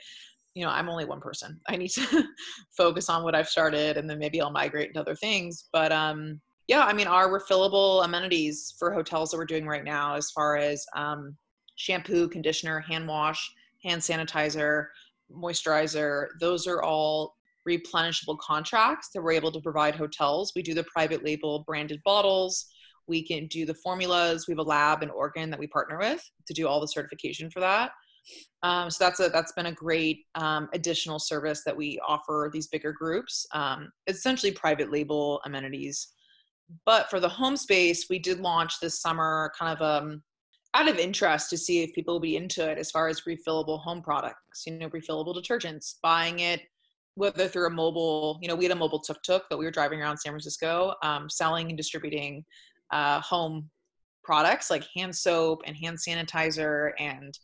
[0.55, 1.61] you know, I'm only one person.
[1.69, 2.25] I need to
[2.79, 5.69] focus on what I've started, and then maybe I'll migrate into other things.
[5.75, 10.15] But um, yeah, I mean, our refillable amenities for hotels that we're doing right now,
[10.15, 11.37] as far as um,
[11.77, 13.53] shampoo, conditioner, hand wash,
[13.85, 14.87] hand sanitizer
[15.33, 17.35] moisturizer, those are all
[17.69, 20.53] replenishable contracts that we're able to provide hotels.
[20.57, 22.67] We do the private label branded bottles.
[23.07, 24.47] We can do the formulas.
[24.47, 27.51] We have a lab in Oregon that we partner with to do all the certification
[27.51, 27.93] for that.
[28.63, 32.67] Um, so that's a that's been a great um, additional service that we offer these
[32.67, 33.47] bigger groups.
[33.53, 36.09] Um, essentially private label amenities.
[36.85, 40.23] But for the home space, we did launch this summer kind of um,
[40.75, 43.81] out of interest to see if people will be into it as far as refillable
[43.81, 46.61] home products, you know, refillable detergents, buying it,
[47.15, 49.71] whether through a mobile, you know, we had a mobile tuk tuk that we were
[49.71, 52.45] driving around San Francisco, um, selling and distributing
[52.93, 53.69] uh, home
[54.23, 56.91] products like hand soap and hand sanitizer.
[56.99, 57.37] And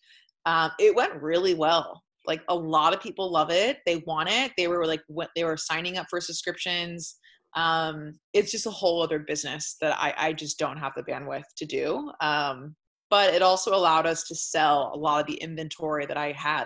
[0.47, 2.03] um, it went really well.
[2.27, 3.79] Like a lot of people love it.
[3.87, 4.53] They want it.
[4.57, 7.17] They were like, what they were signing up for subscriptions.
[7.57, 11.45] Um, it's just a whole other business that I, I just don't have the bandwidth
[11.57, 12.13] to do.
[12.21, 12.75] Um,
[13.15, 16.65] but it also allowed us to sell a lot of the inventory that I had.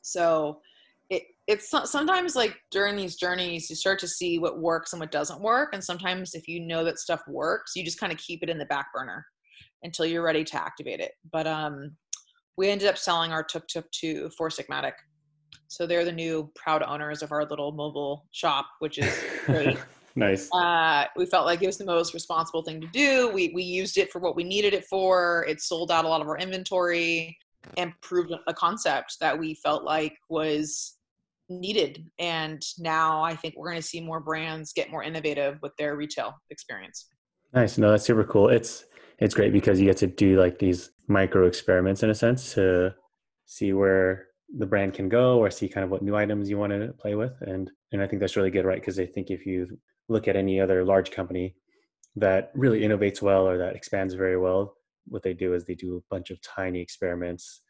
[0.00, 0.60] So
[1.10, 5.10] it it's sometimes like during these journeys you start to see what works and what
[5.10, 8.44] doesn't work and sometimes if you know that stuff works you just kind of keep
[8.44, 9.26] it in the back burner
[9.82, 11.10] until you're ready to activate it.
[11.32, 11.96] But um
[12.56, 14.92] we ended up selling our tuk tuk to Four Sigmatic.
[15.66, 19.12] So they're the new proud owners of our little mobile shop which is
[19.46, 19.78] great
[20.16, 20.48] Nice.
[20.52, 23.30] Uh, we felt like it was the most responsible thing to do.
[23.30, 25.44] We we used it for what we needed it for.
[25.48, 27.36] It sold out a lot of our inventory
[27.76, 30.96] and proved a concept that we felt like was
[31.48, 32.04] needed.
[32.18, 35.96] And now I think we're going to see more brands get more innovative with their
[35.96, 37.06] retail experience.
[37.52, 37.78] Nice.
[37.78, 38.48] No, that's super cool.
[38.48, 38.84] It's
[39.18, 42.94] it's great because you get to do like these micro experiments in a sense to
[43.46, 44.26] see where
[44.58, 47.14] the brand can go or see kind of what new items you want to play
[47.14, 50.28] with and and i think that's really good right because i think if you look
[50.28, 51.54] at any other large company
[52.16, 54.74] that really innovates well or that expands very well.
[55.06, 57.62] What they do is they do a bunch of tiny experiments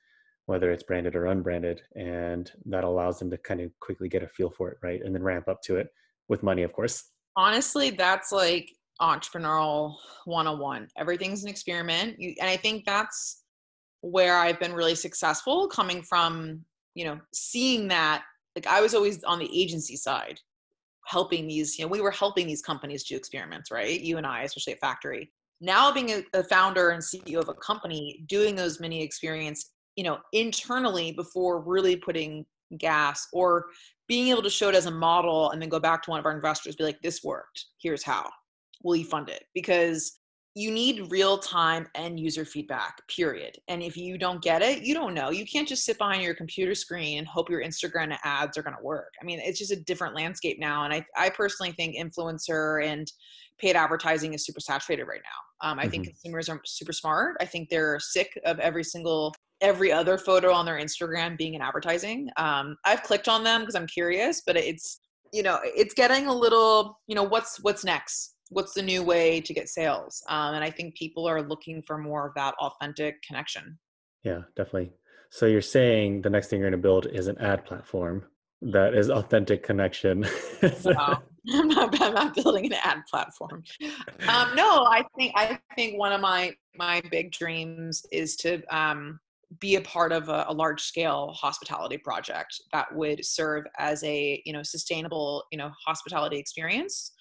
[0.46, 4.28] whether it's branded or unbranded and that allows them to kind of quickly get a
[4.28, 5.88] feel for it right and then ramp up to it
[6.28, 7.10] with money of course.
[7.36, 8.70] Honestly that's like
[9.00, 12.16] entrepreneurial 101 everything's an experiment.
[12.18, 13.42] You, and i think that's
[14.02, 16.60] where i've been really successful coming from
[16.94, 18.22] you know seeing that
[18.54, 20.38] like i was always on the agency side
[21.06, 24.00] helping these you know we were helping these companies do experiments right?
[24.00, 25.30] You and i especially at factory.
[25.60, 30.04] Now being a, a founder and ceo of a company doing those mini experience you
[30.04, 32.44] know internally before really putting
[32.78, 33.66] gas or
[34.08, 36.26] being able to show it as a model and then go back to one of
[36.26, 37.66] our investors be like this worked.
[37.80, 38.28] Here's how.
[38.82, 39.44] Will you fund it?
[39.54, 40.18] Because
[40.54, 43.56] you need real time end user feedback period.
[43.68, 45.30] And if you don't get it you don't know.
[45.30, 48.76] You can't just sit behind your computer screen and hope your instagram ads are going
[48.76, 49.12] to work.
[49.20, 53.10] I mean it's just a different landscape now and i, I personally think influencer and
[53.58, 55.68] paid advertising is super saturated right now.
[55.68, 55.90] Um, i mm-hmm.
[55.90, 57.36] think consumers are super smart.
[57.40, 61.62] I think they're sick of every single every other photo on their instagram being an
[61.62, 62.28] advertising.
[62.36, 65.00] Um, i've clicked on them because i'm curious but it's
[65.32, 69.40] you know it's getting a little you know what's what's next what's the new way
[69.40, 70.22] to get sales?
[70.28, 73.78] Um, and i think people are looking for more of that authentic connection.
[74.22, 74.92] Yeah definitely.
[75.30, 78.24] So you're saying the next thing you're going to build is an ad platform
[78.62, 80.24] that is authentic connection.
[80.85, 81.18] No,
[81.61, 83.62] I'm, not, I'm not building an ad platform.
[84.28, 89.20] Um, no i think i think one of my my big dreams is to um,
[89.61, 94.42] be a part of a, a, large scale hospitality project that would serve as a
[94.44, 97.12] you know sustainable you know hospitality experience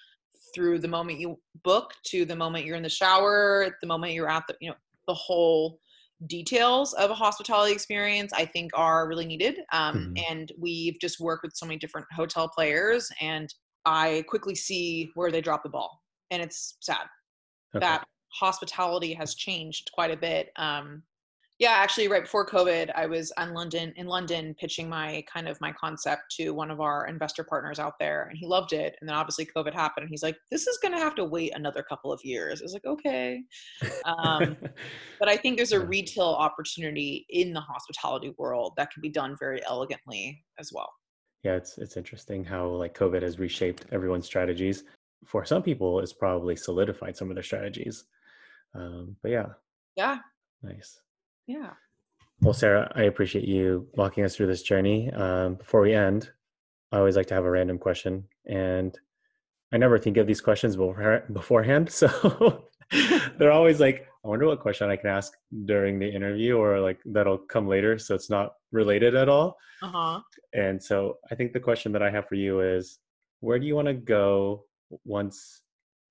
[0.54, 4.30] through the moment you book to the moment you're in the shower, the moment you're
[4.30, 4.76] at the, you know,
[5.08, 5.80] the whole
[6.28, 10.32] details of a hospitality experience i think are really needed um, mm-hmm.
[10.32, 13.54] and we've just worked with so many different hotel players and
[13.86, 17.06] i quickly see where they drop the ball and it's sad
[17.76, 17.86] okay.
[17.86, 21.04] that hospitality has changed quite a bit um,
[21.64, 25.60] yeah actually right before covid i was on london in london pitching my kind of
[25.62, 29.08] my concept to one of our investor partners out there and he loved it and
[29.08, 31.82] then obviously covid happened and he's like this is going to have to wait another
[31.82, 32.60] couple of years.
[32.60, 33.44] I was like okay.
[34.04, 34.58] Um,
[35.20, 39.38] but i think there's a retail opportunity in the hospitality world that can be done
[39.40, 40.92] very elegantly as well.
[41.44, 44.84] Yeah it's it's interesting how like covid has reshaped everyone's strategies.
[45.26, 48.04] For some people it's probably solidified some of their strategies.
[48.76, 49.48] Um, but yeah.
[49.96, 50.18] Yeah.
[50.62, 51.00] Nice
[51.48, 51.72] yeah.
[52.42, 55.12] Well, Sarah, I appreciate you walking us through this journey.
[55.12, 56.30] Um, before we end,
[56.92, 58.98] I always like to have a random question, and
[59.72, 61.90] I never think of these questions beforehand.
[61.90, 62.66] So
[63.38, 65.34] they're always like, I wonder what question I can ask
[65.66, 69.58] during the interview, or like that'll come later, so it's not related at all.
[69.82, 70.22] Uh huh.
[70.54, 73.00] And so I think the question that I have for you is,
[73.40, 74.66] where do you want to go
[75.06, 75.62] once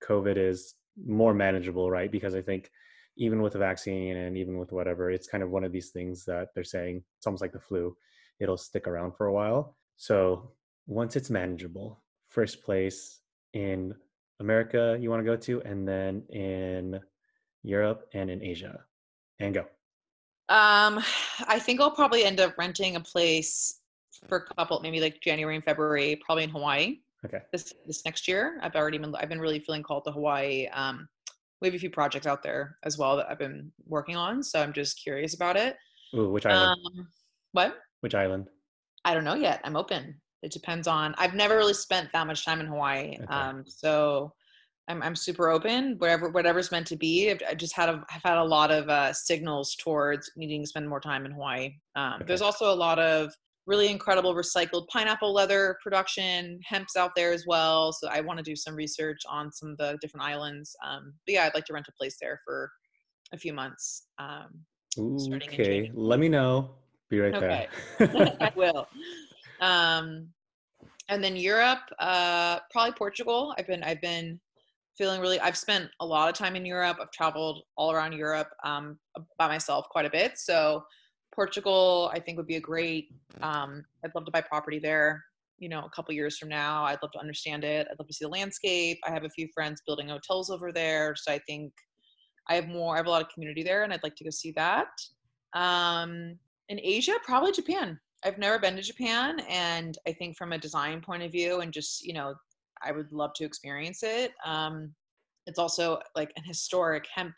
[0.07, 2.11] COVID is more manageable, right?
[2.11, 2.69] Because I think
[3.17, 6.25] even with a vaccine and even with whatever, it's kind of one of these things
[6.25, 7.95] that they're saying it's almost like the flu.
[8.39, 9.77] It'll stick around for a while.
[9.97, 10.51] So
[10.87, 13.21] once it's manageable, first place
[13.53, 13.93] in
[14.39, 16.99] America you want to go to, and then in
[17.61, 18.83] Europe and in Asia,
[19.39, 19.61] and go.
[20.49, 21.01] Um,
[21.47, 23.79] I think I'll probably end up renting a place
[24.27, 26.97] for a couple, maybe like January and February, probably in Hawaii.
[27.25, 27.39] Okay.
[27.51, 30.67] This this next year, I've already been I've been really feeling called to Hawaii.
[30.73, 31.07] Um,
[31.63, 34.43] we have a few projects out there as well that I've been working on.
[34.43, 35.77] So I'm just curious about it.
[36.13, 36.79] Ooh, which island?
[36.85, 37.07] Um,
[37.53, 37.77] what?
[38.01, 38.49] Which island?
[39.05, 39.61] I don't know yet.
[39.63, 40.19] I'm open.
[40.43, 41.15] It depends on.
[41.17, 43.33] I've never really spent that much time in Hawaii, okay.
[43.33, 44.33] um, so
[44.89, 45.95] I'm I'm super open.
[45.99, 47.31] Whatever whatever's meant to be.
[47.31, 50.67] I've, I just had a I've had a lot of uh, signals towards needing to
[50.67, 51.75] spend more time in Hawaii.
[51.95, 52.25] Um, okay.
[52.25, 53.33] There's also a lot of
[53.65, 56.59] really incredible recycled pineapple leather production.
[56.65, 57.93] Hemp's out there as well.
[57.93, 60.75] So I want to do some research on some of the different islands.
[60.85, 62.69] Um, but yeah, I'd like to rent a place there for
[63.33, 64.07] a few months.
[64.19, 64.65] Um,
[64.99, 66.71] okay, let me know.
[67.09, 67.67] Be right okay.
[67.99, 68.37] there.
[68.41, 68.87] I will.
[69.61, 70.29] Um,
[71.09, 73.53] and then Europe, uh, probably Portugal.
[73.57, 74.39] I've been I've been
[74.97, 75.39] feeling really.
[75.39, 76.97] I've spent a lot of time in Europe.
[77.01, 78.97] I've traveled all around Europe um,
[79.37, 80.37] by myself quite a bit.
[80.37, 80.83] So
[81.33, 83.07] Portugal, I think would be a great.
[83.41, 85.23] Um, I'd love to buy property there.
[85.59, 87.87] You know, a couple years from now, I'd love to understand it.
[87.89, 88.99] I'd love to see the landscape.
[89.05, 91.71] I have a few friends building hotels over there, so I think
[92.49, 92.95] I have more.
[92.95, 94.87] I have a lot of community there, and I'd like to go see that.
[95.53, 96.37] Um,
[96.69, 97.99] in Asia, probably Japan.
[98.25, 101.71] I've never been to Japan, and I think from a design point of view, and
[101.71, 102.33] just you know,
[102.83, 104.31] I would love to experience it.
[104.45, 104.93] Um,
[105.45, 107.35] it's also like an historic hemp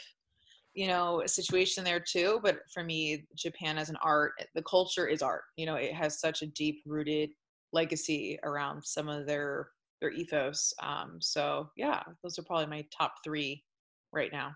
[0.75, 5.07] you know a situation there too but for me japan as an art the culture
[5.07, 7.29] is art you know it has such a deep rooted
[7.71, 9.69] legacy around some of their
[10.01, 13.63] their ethos um, so yeah those are probably my top three
[14.11, 14.51] right now.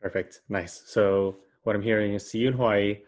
[0.00, 2.98] Perfect nice so what i'm hearing is see you in hawaii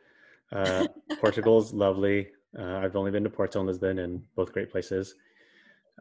[0.53, 0.87] uh,
[1.21, 2.29] portugal's lovely
[2.59, 5.15] uh, i've only been to porto and lisbon and both great places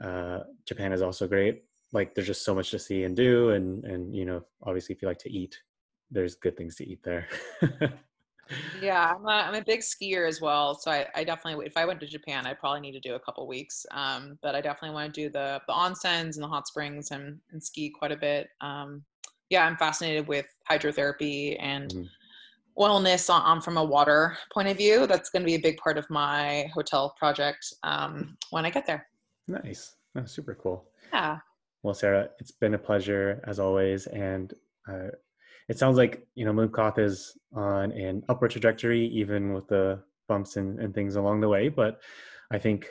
[0.01, 3.85] uh, japan is also great like there's just so much to see and do and
[3.85, 5.55] and you know obviously if you like to eat
[6.12, 7.28] there's good things to eat there.
[8.82, 11.86] Yeah I'm a, I'm a big skier as well so I, I definitely if i
[11.86, 14.95] went to japan I'd probably need to do a couple weeks um, but i definitely
[14.95, 18.18] want to do the the onsens and the hot springs and, and ski quite a
[18.18, 19.03] bit um,
[19.51, 22.82] yeah i'm fascinated with hydrotherapy and mm-hmm.
[22.82, 25.78] wellness on, on, from a water point of view that's going to be a big
[25.78, 29.05] part of my hotel project um, when i get there.
[29.47, 29.93] Nice.
[30.16, 30.86] That's super cool.
[31.14, 31.39] Yeah.
[31.84, 34.53] Well, Sarah, it's been a pleasure as always, and
[34.88, 35.10] uh,
[35.70, 40.57] it sounds like you know Mooncloth is on an upward trajectory, even with the bumps
[40.57, 41.70] and, and things along the way.
[41.70, 42.01] But
[42.51, 42.89] I think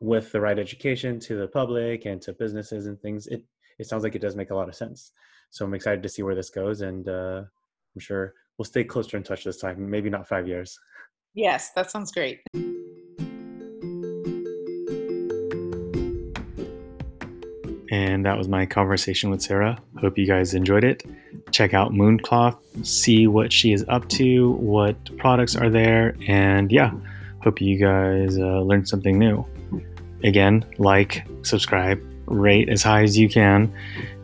[0.00, 3.44] with the right education to the public and to businesses and things, it
[3.78, 5.12] it sounds like it does make a lot of sense.
[5.50, 7.42] So I'm excited to see where this goes, and uh,
[7.94, 9.88] I'm sure we'll stay closer in touch this time.
[9.88, 10.78] Maybe not five years.
[11.34, 12.40] Yes, that sounds great.
[17.96, 19.78] And that was my conversation with Sarah.
[20.02, 21.02] Hope you guys enjoyed it.
[21.50, 26.90] Check out Mooncloth, see what she is up to, what products are there, and yeah,
[27.42, 29.46] hope you guys uh, learned something new.
[30.22, 33.72] Again, like, subscribe, rate as high as you can,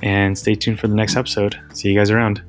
[0.02, 1.58] and stay tuned for the next episode.
[1.72, 2.42] See you guys around.